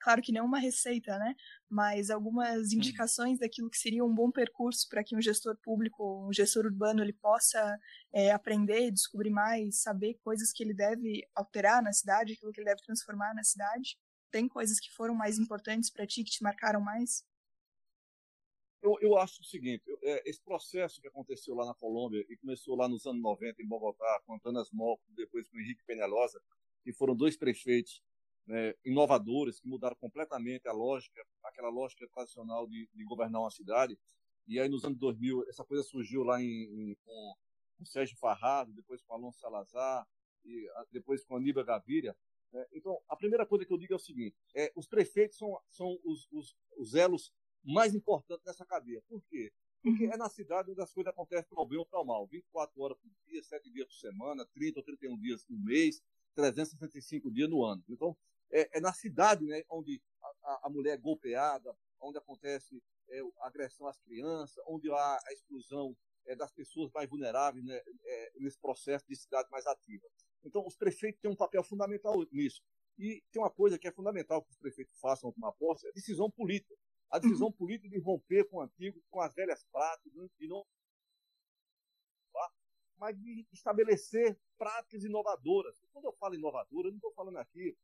[0.00, 1.34] claro que não uma receita, né?
[1.68, 6.32] Mas algumas indicações daquilo que seria um bom percurso para que um gestor público, um
[6.32, 7.78] gestor urbano, ele possa
[8.12, 12.68] é, aprender, descobrir mais, saber coisas que ele deve alterar na cidade, aquilo que ele
[12.68, 13.96] deve transformar na cidade.
[14.30, 17.24] Tem coisas que foram mais importantes para ti, que te marcaram mais?
[18.82, 22.74] Eu, eu acho o seguinte, é, esse processo que aconteceu lá na Colômbia e começou
[22.74, 26.42] lá nos anos 90 em Bogotá, com Antanas Mocco, depois com Henrique Penalosa,
[26.82, 28.02] que foram dois prefeitos
[28.46, 33.98] né, inovadores que mudaram completamente a lógica, aquela lógica tradicional de, de, governar uma cidade.
[34.46, 37.34] E aí nos anos 2000 essa coisa surgiu lá em, em com,
[37.78, 40.06] com Sérgio Farrado, depois com Alonso Salazar,
[40.44, 42.16] e depois com Aníbal Gaviria.
[42.52, 42.66] Né?
[42.72, 45.98] Então, a primeira coisa que eu digo é o seguinte: é, os prefeitos são, são
[46.04, 47.32] os, os, os elos
[47.64, 49.02] mais importantes dessa cadeia.
[49.08, 49.52] Por quê?
[49.82, 52.26] Porque é na cidade onde as coisas acontecem para o bem ou para o mal.
[52.26, 56.00] 24 horas por dia, 7 dias por semana, 30 ou 31 dias por mês,
[56.34, 57.82] 365 dias no ano.
[57.88, 58.16] Então,
[58.52, 60.00] é, é na cidade né, onde
[60.44, 65.32] a, a, mulher é golpeada, onde acontece é, a agressão às crianças, onde há a
[65.32, 70.06] exclusão é, das pessoas mais vulneráveis né, é, nesse processo de cidade mais ativa.
[70.44, 72.62] Então, os prefeitos têm um papel fundamental nisso.
[72.98, 76.30] E tem uma coisa que é fundamental que os prefeitos façam tomar posse, é decisão
[76.30, 76.74] política.
[77.10, 77.52] A decisão uhum.
[77.52, 80.64] política de romper com o antigo, com as velhas práticas, de não
[83.02, 85.76] mas de estabelecer práticas inovadoras.
[85.92, 87.76] Quando eu falo inovadora, eu não estou falando aqui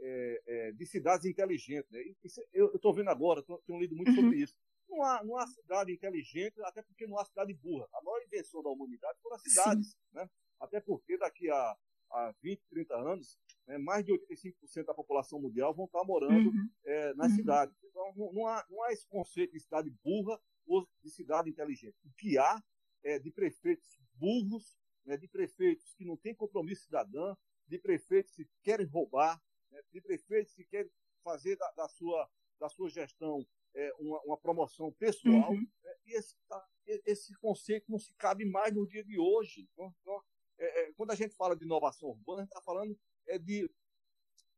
[0.00, 1.90] é, é, de cidades inteligentes.
[1.90, 2.00] Né?
[2.22, 4.42] Isso, eu estou vendo agora, tô, tenho lido muito sobre uhum.
[4.42, 4.56] isso.
[4.88, 7.86] Não há, não há cidade inteligente, até porque não há cidade burra.
[7.92, 9.96] A maior invenção da humanidade foram as cidades.
[10.12, 10.28] Né?
[10.58, 11.76] Até porque daqui a,
[12.10, 16.70] a 20, 30 anos, né, mais de 85% da população mundial vão estar morando uhum.
[16.84, 17.36] é, nas uhum.
[17.36, 17.76] cidades.
[17.84, 21.96] Então, não, não, há, não há esse conceito de cidade burra ou de cidade inteligente.
[22.04, 22.62] O que há
[23.04, 28.48] é de prefeitos burros, né, de prefeitos que não têm compromisso cidadão, de prefeitos que
[28.62, 30.90] querem roubar, né, de prefeitos que querem
[31.22, 32.28] fazer da, da sua,
[32.58, 35.50] da sua gestão é, uma, uma, promoção pessoal.
[35.50, 35.66] Uhum.
[35.82, 39.68] Né, e esse, tá, esse, conceito não se cabe mais no dia de hoje.
[39.72, 40.22] Então, então
[40.58, 43.70] é, é, quando a gente fala de inovação urbana, a gente está falando é de,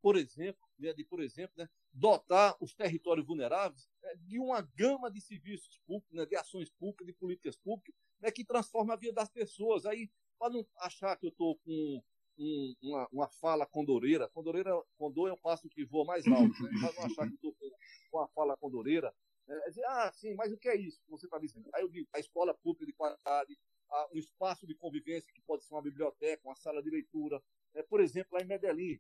[0.01, 5.11] por exemplo, né, de, por exemplo né, dotar os territórios vulneráveis né, de uma gama
[5.11, 9.15] de serviços públicos, né, de ações públicas, de políticas públicas, né, que transforma a vida
[9.15, 9.85] das pessoas.
[9.85, 12.03] Aí, para não achar que eu estou com
[12.41, 16.71] um, uma, uma, fala condoreira, condoreira, condor é o passo que voa mais alto, né?
[16.97, 17.71] não achar que estou com,
[18.19, 19.15] uma fala condoreira,
[19.47, 21.69] é, é dizer, ah, sim, mas o que é isso que você está dizendo?
[21.75, 23.59] Aí eu digo, a escola pública de qualidade,
[23.91, 27.43] a, um espaço de convivência que pode ser uma biblioteca, uma sala de leitura.
[27.75, 28.99] É, por exemplo, lá em Medellín,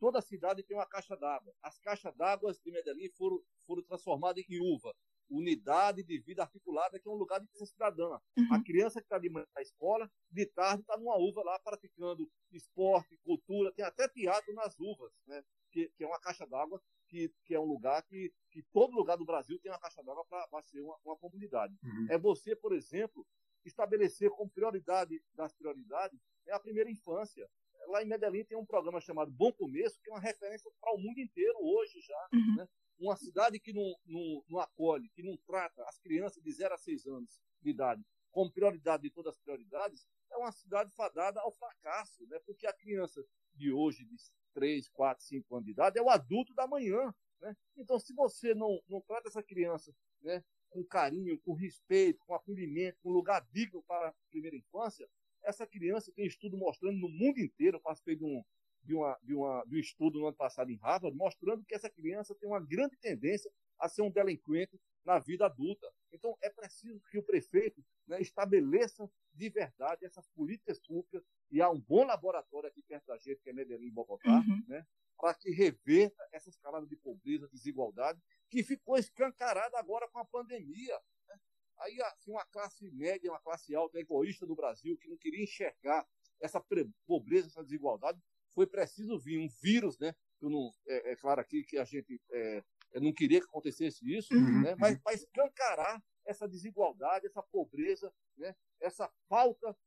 [0.00, 1.54] toda a cidade tem uma caixa d'água.
[1.62, 4.94] As caixas d'água de Medellín foram, foram transformadas em uva
[5.30, 8.18] unidade de vida articulada, que é um lugar de vida cidadã.
[8.36, 8.52] Uhum.
[8.52, 12.30] A criança que está de manhã na escola, de tarde está numa uva lá praticando
[12.52, 15.42] esporte, cultura, tem até teatro nas uvas, né?
[15.70, 19.16] que, que é uma caixa d'água, que, que é um lugar que, que todo lugar
[19.16, 21.74] do Brasil tem uma caixa d'água para ser uma, uma comunidade.
[21.82, 22.06] Uhum.
[22.10, 23.26] É você, por exemplo,
[23.64, 27.48] estabelecer como prioridade das prioridades é a primeira infância.
[27.88, 30.98] lá em Medellín tem um programa chamado Bom Começo, que é uma referência para o
[30.98, 32.28] mundo inteiro hoje já.
[32.32, 32.56] Uhum.
[32.56, 32.68] Né?
[32.98, 36.78] Uma cidade que não, não, não acolhe, que não trata as crianças de 0 a
[36.78, 41.52] 6 anos de idade como prioridade de todas as prioridades, é uma cidade fadada ao
[41.52, 42.38] fracasso, né?
[42.46, 44.16] porque a criança de hoje, de
[44.54, 47.12] 3, 4, 5 anos de idade, é o adulto da manhã.
[47.40, 47.56] Né?
[47.76, 52.98] Então, se você não, não trata essa criança né, com carinho, com respeito, com acolhimento,
[53.02, 55.08] com lugar digno para a primeira infância,
[55.42, 58.44] essa criança tem estudo mostrando no mundo inteiro, participei de um,
[58.88, 61.90] de, uma, de, uma, de um estudo no ano passado em Harvard, mostrando que essa
[61.90, 65.86] criança tem uma grande tendência a ser um delinquente na vida adulta.
[66.10, 71.68] Então, é preciso que o prefeito né, estabeleça de verdade essas políticas públicas, e há
[71.68, 74.64] um bom laboratório aqui perto da gente, que é Medellín Bogotá, uhum.
[74.66, 74.86] né,
[75.18, 80.98] para que reverta essa escalada de pobreza, desigualdade, que ficou escancarada agora com a pandemia.
[81.28, 81.36] Né?
[81.80, 86.08] Aí, assim, uma classe média, uma classe alta, egoísta do Brasil, que não queria enxergar
[86.40, 86.62] essa
[87.06, 88.18] pobreza, essa desigualdade,
[88.58, 90.12] foi preciso vir um vírus, né?
[90.40, 94.34] Eu não, é, é claro aqui que a gente é, não queria que acontecesse isso,
[94.34, 94.62] uhum.
[94.62, 94.74] né?
[94.76, 98.56] mas para escancarar essa desigualdade, essa pobreza, né?
[98.80, 99.78] essa falta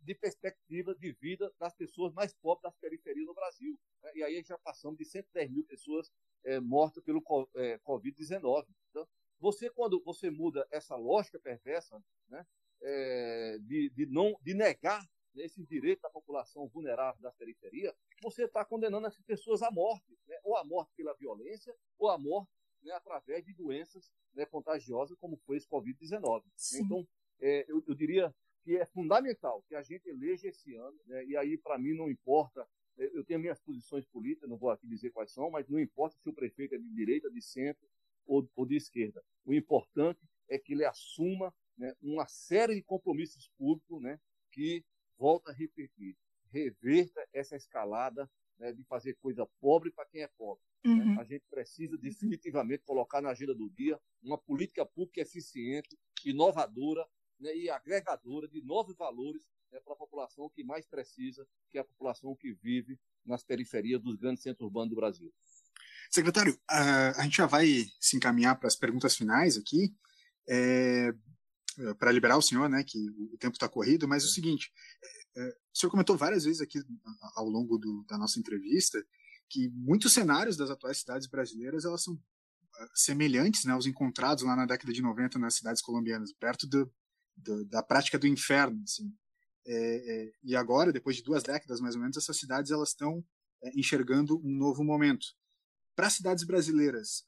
[0.00, 3.78] de perspectiva de vida das pessoas mais pobres das periferias do Brasil.
[4.02, 4.12] Né?
[4.14, 6.10] E aí já passamos de 110 mil pessoas
[6.42, 7.22] é, mortas pelo
[7.54, 8.66] é, Covid-19.
[8.88, 9.06] Então,
[9.38, 12.46] você, quando você muda essa lógica perversa né,
[12.80, 18.64] é, de, de, não, de negar esse direito da população vulnerável das periferias, você está
[18.64, 22.50] condenando essas pessoas à morte, né, ou à morte pela violência, ou à morte
[22.82, 26.42] né, através de doenças né, contagiosas, como foi esse Covid-19.
[26.74, 27.06] Então,
[27.40, 31.36] é, eu, eu, diria que é fundamental que a gente eleja esse ano, né, e
[31.36, 32.66] aí, para mim, não importa,
[32.98, 36.16] é, eu tenho minhas posições políticas, não vou aqui dizer quais são, mas não importa
[36.18, 37.88] se o prefeito é de direita, de centro
[38.26, 39.22] ou, ou de esquerda.
[39.44, 44.20] O importante é que ele assuma né, uma série de compromissos públicos né,
[44.52, 44.84] que,
[45.20, 46.16] volta a repetir,
[46.50, 48.28] reverta essa escalada
[48.58, 50.64] né, de fazer coisa pobre para quem é pobre.
[50.82, 50.90] Né.
[50.90, 51.14] Uhum.
[51.14, 51.20] Né?
[51.20, 57.06] A gente precisa definitivamente colocar na agenda do dia uma política pública eficiente, inovadora
[57.38, 61.82] né, e agregadora de novos valores né, para a população que mais precisa, que é
[61.82, 65.32] a população que vive nas periferias dos grandes centros urbanos do Brasil.
[66.10, 67.66] Secretário, a, a gente já vai
[68.00, 69.94] se encaminhar para as perguntas finais aqui,
[70.48, 71.12] é,
[71.98, 72.98] para liberar o senhor, né, que
[73.32, 74.72] o tempo está corrido, mas é o seguinte,
[75.36, 76.80] é, o senhor comentou várias vezes aqui
[77.36, 79.02] ao longo do, da nossa entrevista
[79.50, 82.18] que muitos cenários das atuais cidades brasileiras elas são
[82.76, 86.90] ah, semelhantes né, aos encontrados lá na década de 90 nas cidades colombianas, perto do,
[87.36, 88.80] do, da prática do inferno.
[88.84, 89.12] Assim.
[89.66, 93.24] É, é, e agora, depois de duas décadas mais ou menos, essas cidades elas estão
[93.62, 95.26] é, enxergando um novo momento.
[95.96, 97.24] Para as cidades brasileiras,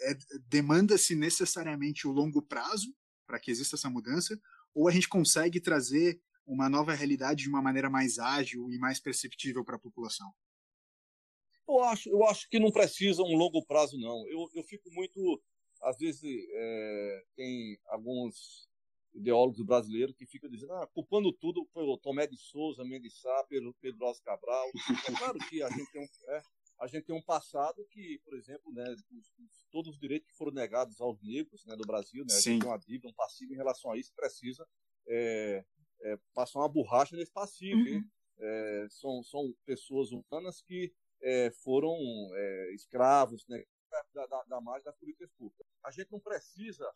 [0.00, 2.94] é, demanda-se necessariamente o longo prazo
[3.26, 4.38] para que exista essa mudança,
[4.74, 9.00] ou a gente consegue trazer uma nova realidade de uma maneira mais ágil e mais
[9.00, 10.32] perceptível para a população?
[11.68, 14.26] Eu acho, eu acho que não precisa um longo prazo, não.
[14.28, 15.42] Eu, eu fico muito.
[15.82, 18.68] Às vezes, é, tem alguns
[19.12, 23.74] ideólogos brasileiros que ficam dizendo, ah, culpando tudo pelo Tomé de Souza, Mendes Sá, pelo
[23.80, 24.66] Pedro Alves Cabral.
[25.08, 26.42] É claro que a gente tem um, é,
[26.78, 30.52] a gente tem um passado que, por exemplo, né, os, todos os direitos que foram
[30.52, 33.56] negados aos negros né, do Brasil, né, a gente tem uma dívida, um passivo em
[33.56, 34.66] relação a isso, precisa
[35.08, 35.64] é,
[36.02, 37.80] é, passar uma borracha nesse passivo.
[37.80, 38.04] Uhum.
[38.38, 41.96] É, são, são pessoas humanas que é, foram
[42.34, 43.64] é, escravos né,
[44.12, 45.66] da, da, da margem das políticas públicas.
[45.82, 46.86] A gente não precisa,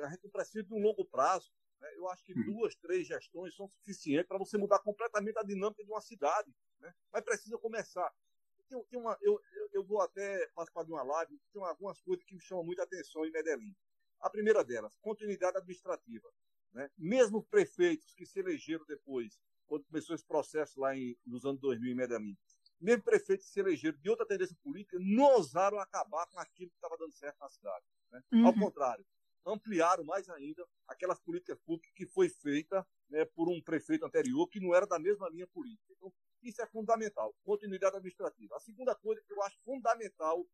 [0.00, 1.50] a gente não precisa de um longo prazo.
[1.80, 1.88] Né?
[1.96, 2.44] Eu acho que uhum.
[2.44, 6.52] duas, três gestões são suficientes para você mudar completamente a dinâmica de uma cidade.
[6.80, 6.92] Né?
[7.12, 8.12] Mas precisa começar.
[8.68, 9.40] Tem, tem uma, eu,
[9.72, 13.24] eu vou até participar de uma live, tem algumas coisas que me chamam muita atenção
[13.24, 13.74] em Medellín.
[14.20, 16.28] A primeira delas, continuidade administrativa.
[16.72, 16.90] Né?
[16.98, 21.92] Mesmo prefeitos que se elegeram depois, quando começou esse processo lá em, nos anos 2000
[21.92, 22.36] em Medellín,
[22.80, 26.76] mesmo prefeitos que se elegeram de outra tendência política, não ousaram acabar com aquilo que
[26.76, 27.84] estava dando certo na cidade.
[28.10, 28.22] Né?
[28.32, 28.46] Uhum.
[28.46, 29.04] Ao contrário,
[29.44, 34.60] ampliaram mais ainda aquelas políticas públicas que foi feita né, por um prefeito anterior que
[34.60, 35.92] não era da mesma linha política.
[35.96, 38.56] Então, isso é fundamental, continuidade administrativa.
[38.56, 40.46] A segunda coisa que eu acho fundamental,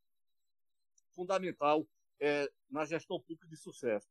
[1.14, 1.86] fundamental
[2.20, 4.08] é, na gestão pública de sucesso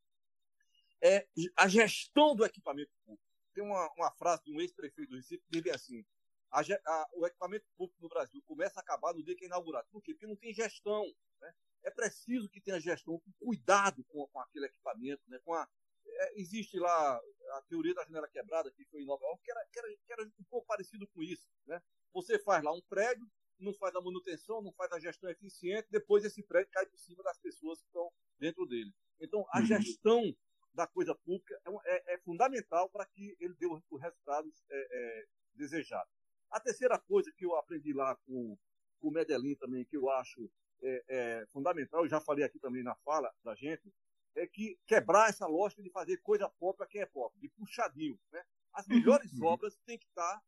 [1.02, 3.24] é a gestão do equipamento público.
[3.54, 6.06] Tem uma, uma frase de um ex-prefeito do Recife que diz assim:
[6.50, 9.88] a, a, o equipamento público no Brasil começa a acabar no dia que é inaugurado.
[9.92, 10.14] Por quê?
[10.14, 11.04] Porque não tem gestão.
[11.42, 11.54] Né?
[11.84, 15.22] É preciso que tenha gestão, com cuidado com, com aquele equipamento.
[15.28, 15.40] Né?
[15.44, 15.68] Com a,
[16.06, 17.16] é, existe lá
[17.52, 20.14] a teoria da janela quebrada, que foi em Nova York, que era, que era, que
[20.14, 21.48] era um pouco parecido com isso.
[21.66, 21.82] Né?
[22.14, 23.26] Você faz lá um prédio,
[23.60, 27.24] não faz a manutenção, não faz a gestão eficiente, depois esse prédio cai por cima
[27.24, 28.94] das pessoas que estão dentro dele.
[29.20, 29.66] Então, a uhum.
[29.66, 30.36] gestão
[30.74, 35.26] da coisa pública é, é, é fundamental para que ele dê os resultados é, é,
[35.54, 36.12] desejados.
[36.50, 38.58] A terceira coisa que eu aprendi lá com,
[39.04, 40.50] o Medellín também, que eu acho
[40.82, 43.94] é, é, fundamental, eu já falei aqui também na fala da gente,
[44.36, 48.20] é que quebrar essa lógica de fazer coisa pobre para quem é pobre, de puxadinho.
[48.32, 48.44] Né?
[48.74, 48.96] As uhum.
[48.96, 49.46] melhores uhum.
[49.46, 50.42] obras têm que, estar,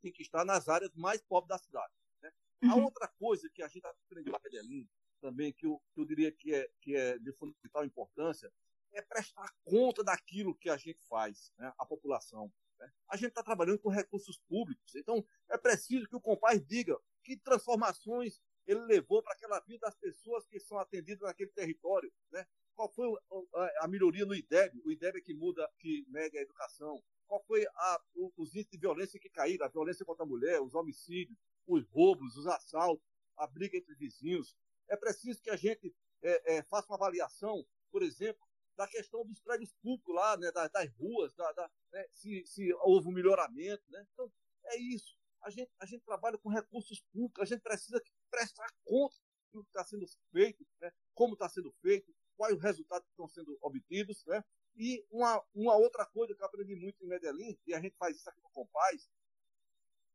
[0.00, 1.92] têm que estar nas áreas mais pobres da cidade.
[2.22, 2.32] Né?
[2.62, 2.72] Uhum.
[2.72, 4.88] A outra coisa que a gente aprendeu na Medellín,
[5.20, 8.52] também, que eu, que eu diria que é, que é de fundamental importância,
[8.92, 11.72] é prestar conta daquilo que a gente faz, né?
[11.76, 12.52] a população.
[12.78, 12.90] Né?
[13.08, 17.36] A gente está trabalhando com recursos públicos, então é preciso que o compás diga que
[17.36, 22.46] transformações ele levou para aquela vida das pessoas que são atendidas naquele território, né?
[22.78, 23.08] Qual foi
[23.80, 24.80] a melhoria no IDEB?
[24.84, 27.02] O IDEB é que muda, que nega a educação.
[27.26, 28.00] Qual foi a,
[28.36, 29.66] os índices de violência que caíram?
[29.66, 31.36] A violência contra a mulher, os homicídios,
[31.66, 33.04] os roubos, os assaltos,
[33.36, 34.56] a briga entre vizinhos.
[34.86, 39.40] É preciso que a gente é, é, faça uma avaliação, por exemplo, da questão dos
[39.40, 43.82] prédios públicos lá, né, das, das ruas, da, da, né, se, se, houve um melhoramento.
[43.90, 44.06] Né?
[44.12, 44.32] Então,
[44.66, 45.18] é isso.
[45.42, 49.16] A gente, a gente trabalha com recursos públicos, a gente precisa prestar conta
[49.52, 53.28] do que está sendo feito, né, como está sendo feito, quais os resultados que estão
[53.28, 54.24] sendo obtidos.
[54.24, 54.42] Né?
[54.76, 58.16] E uma, uma outra coisa que eu aprendi muito em Medellín, e a gente faz
[58.16, 59.10] isso aqui no Compaz,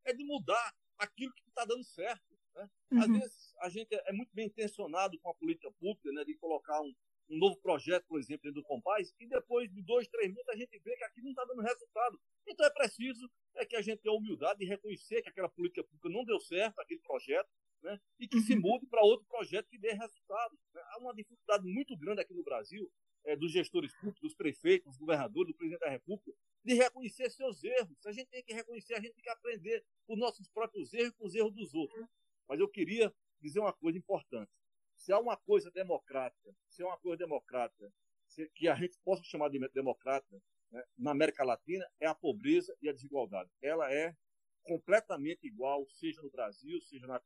[0.05, 2.33] é de mudar aquilo que está dando certo.
[2.55, 2.69] Né?
[2.91, 3.01] Uhum.
[3.01, 6.81] Às vezes a gente é muito bem intencionado com a política pública, né, de colocar
[6.81, 6.95] um,
[7.29, 10.55] um novo projeto, por exemplo, dentro do Compaz, e depois de dois, três meses a
[10.55, 12.19] gente vê que aquilo não está dando resultado.
[12.47, 15.83] Então é preciso é que a gente tenha a humildade de reconhecer que aquela política
[15.83, 17.49] pública não deu certo, aquele projeto,
[17.83, 18.61] né, e que se uhum.
[18.61, 20.57] mude para outro projeto que dê resultado.
[20.73, 20.81] Né?
[20.91, 22.89] Há uma dificuldade muito grande aqui no Brasil,
[23.25, 26.31] é, dos gestores públicos, dos prefeitos, dos governadores, do presidente da República,
[26.63, 28.05] de reconhecer seus erros.
[28.05, 31.25] A gente tem que reconhecer, a gente tem que aprender os nossos próprios erros com
[31.25, 32.05] os erros dos outros.
[32.47, 34.51] Mas eu queria dizer uma coisa importante.
[34.95, 37.91] Se há uma coisa democrática, se há uma coisa democrática,
[38.55, 40.41] que a gente possa chamar de democrática
[40.71, 43.49] né, na América Latina, é a pobreza e a desigualdade.
[43.61, 44.15] Ela é
[44.63, 47.19] completamente igual, seja no Brasil, seja na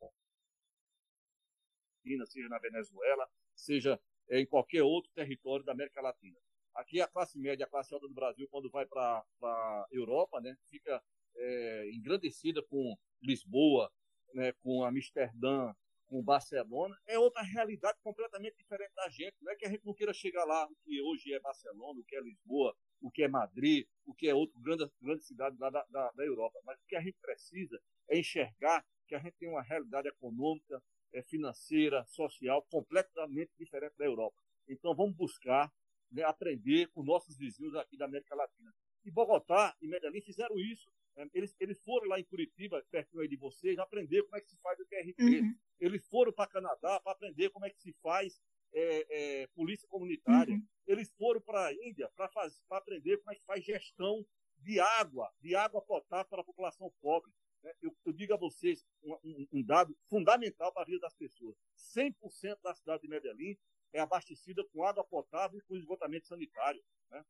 [1.98, 6.38] Argentina, seja na Venezuela, seja em qualquer outro território da América Latina.
[6.76, 10.56] Aqui a classe média, a classe alta do Brasil, quando vai para a Europa, né,
[10.70, 11.02] fica
[11.36, 13.92] é, engrandecida com Lisboa,
[14.34, 15.74] né, com Amsterdã,
[16.06, 19.36] com Barcelona, é outra realidade completamente diferente da gente.
[19.42, 22.04] Não é que a gente não queira chegar lá, o que hoje é Barcelona, o
[22.04, 25.70] que é Lisboa, o que é Madrid, o que é outra grande, grande cidade lá
[25.70, 26.60] da, da, da Europa.
[26.64, 30.76] Mas o que a gente precisa é enxergar que a gente tem uma realidade econômica,
[30.76, 30.82] é,
[31.24, 34.42] financeira, social completamente diferente da Europa.
[34.68, 35.72] Então vamos buscar
[36.12, 38.74] né, aprender com nossos vizinhos aqui da América Latina.
[39.04, 40.92] E Bogotá e Medellín fizeram isso.
[41.16, 41.28] Né?
[41.34, 44.58] Eles, eles foram lá em Curitiba, perto aí de vocês, aprender como é que se
[44.58, 45.24] faz o TRT.
[45.24, 45.56] Uhum.
[45.80, 48.42] Eles foram para Canadá para aprender como é que se faz
[48.74, 50.54] é, é, polícia comunitária.
[50.54, 50.66] Uhum.
[50.86, 52.30] Eles foram para a Índia para
[52.72, 54.26] aprender como é que faz gestão
[54.60, 57.32] de água, de água potável para a população pobre.
[57.64, 57.72] Né?
[57.82, 61.56] Eu, eu, digo a vocês um, um, um, dado fundamental para a vida das pessoas.
[61.96, 63.58] 100% da cidade de Medellín
[63.94, 66.84] é abastecida com água potável e com esgotamento sanitário.
[67.10, 67.24] Né?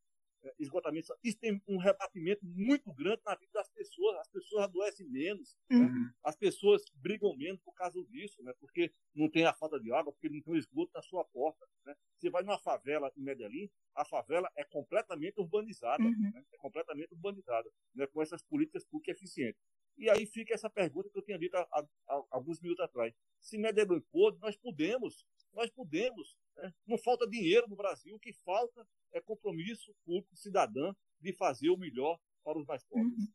[0.43, 4.17] É, esgotamento Isso tem um rebatimento muito grande na vida das pessoas.
[4.17, 5.57] As pessoas adoecem menos.
[5.69, 5.77] Né?
[5.77, 6.03] Uhum.
[6.03, 6.13] Né?
[6.23, 8.53] As pessoas brigam menos por causa disso, né?
[8.59, 11.65] porque não tem a falta de água, porque não tem o esgoto na sua porta.
[11.85, 11.95] Né?
[12.17, 16.03] Você vai numa favela em Medellín, a favela é completamente urbanizada.
[16.03, 16.31] Uhum.
[16.33, 16.43] Né?
[16.53, 18.05] É completamente urbanizada, né?
[18.07, 19.61] com essas políticas públicas eficientes.
[19.97, 23.13] E aí fica essa pergunta que eu tinha dito há, há, há alguns minutos atrás.
[23.41, 25.25] Se Medellín pôde, nós podemos.
[25.53, 26.37] Nós podemos.
[26.55, 26.73] Né?
[26.85, 28.15] Não falta dinheiro no Brasil.
[28.15, 33.11] O que falta é compromisso público, cidadão, de fazer o melhor para os mais pobres.
[33.11, 33.27] Uhum.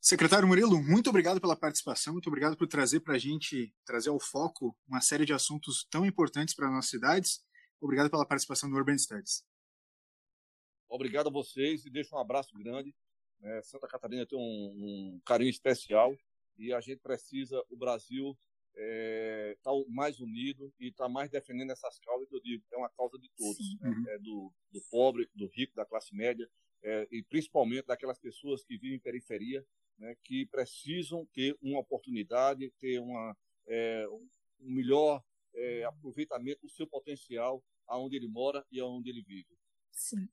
[0.00, 4.20] Secretário Murilo, muito obrigado pela participação, muito obrigado por trazer para a gente, trazer ao
[4.20, 7.44] foco uma série de assuntos tão importantes para nossas cidades.
[7.80, 9.44] Obrigado pela participação no Urban Studies.
[10.88, 12.94] Obrigado a vocês e deixo um abraço grande
[13.40, 13.62] né?
[13.62, 16.16] Santa Catarina tem um, um, carinho especial
[16.58, 18.36] e a gente precisa, o Brasil
[18.72, 22.64] estar é, tá mais unido e estar tá mais defendendo essas causas que eu digo,
[22.72, 23.88] é uma causa de todos, né?
[23.88, 24.08] uhum.
[24.08, 26.48] é do, do, pobre, do rico, da classe média
[26.82, 29.64] é, e principalmente daquelas pessoas que vivem em periferia,
[29.98, 30.14] né?
[30.22, 34.28] que precisam ter uma oportunidade, ter uma, é, um
[34.60, 35.22] melhor
[35.54, 39.56] é, aproveitamento do seu potencial aonde ele mora e aonde ele vive.
[39.90, 40.28] Sim.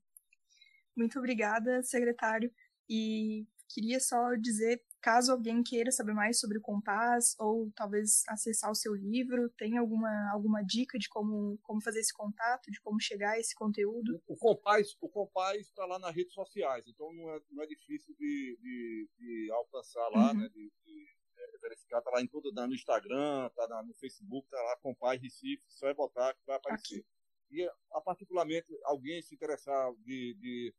[0.96, 2.54] Muito obrigada, secretário.
[2.90, 8.72] E queria só dizer, caso alguém queira saber mais sobre o Compás ou talvez acessar
[8.72, 13.02] o seu livro, tem alguma, alguma dica de como, como fazer esse contato, de como
[13.02, 14.22] chegar a esse conteúdo?
[14.28, 18.16] O Compás o Compás está lá nas redes sociais, então não é, não é difícil
[18.16, 20.40] de, de, de alcançar lá, uhum.
[20.40, 21.08] né, de, de
[21.38, 25.64] é, verificar, está lá em tudo, no Instagram, está no Facebook, está lá Compás Recife,
[25.68, 27.00] só é botar que vai aparecer.
[27.00, 27.06] Aqui.
[27.52, 30.74] E, a particularmente, alguém se interessar de, de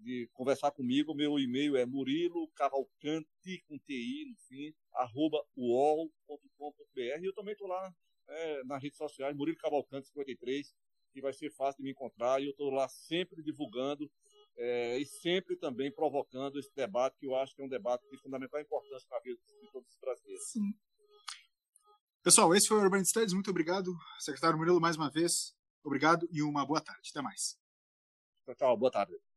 [0.00, 7.24] de conversar comigo, meu e-mail é murilo cavalcante, com TI no fim, arroba uol.com.br.
[7.24, 7.94] Eu também estou lá
[8.28, 10.74] é, nas redes sociais, Murilo Cavalcante 53,
[11.12, 12.40] que vai ser fácil de me encontrar.
[12.40, 14.10] E eu estou lá sempre divulgando
[14.56, 18.18] é, e sempre também provocando esse debate, que eu acho que é um debate de
[18.18, 20.50] fundamental importância para a vida de todos os brasileiros.
[20.50, 20.72] Sim.
[22.22, 23.32] Pessoal, esse foi o Urban Studies.
[23.32, 25.56] Muito obrigado, secretário Murilo, mais uma vez.
[25.82, 27.08] Obrigado e uma boa tarde.
[27.10, 27.58] Até mais.
[28.58, 29.29] Tchau, boa tarde.